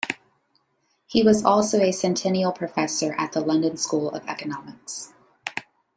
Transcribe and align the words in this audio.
He 1.05 1.21
was 1.21 1.45
also 1.45 1.79
a 1.79 1.91
Centennial 1.91 2.51
Professor 2.51 3.13
at 3.19 3.33
the 3.33 3.39
London 3.39 3.77
School 3.77 4.09
of 4.09 4.25
Economics. 4.27 5.13